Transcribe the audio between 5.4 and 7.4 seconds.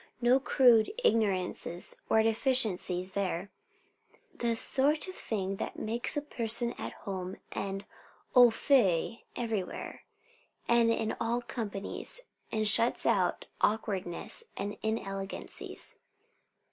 that makes a person at home